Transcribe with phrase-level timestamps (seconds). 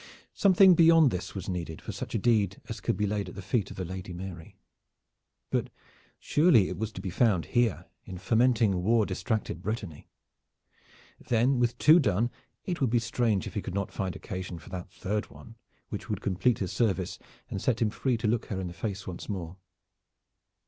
[0.33, 3.41] Something beyond this was needed for such a deed as could be laid at the
[3.43, 4.57] feet of the Lady Mary.
[5.51, 5.69] But
[6.17, 10.07] surely it was to be found here in fermenting war distracted Brittany.
[11.27, 12.31] Then with two done
[12.65, 15.53] it would be strange if he could not find occasion for that third one,
[15.89, 17.19] which would complete his service
[17.51, 19.57] and set him free to look her in the face once more.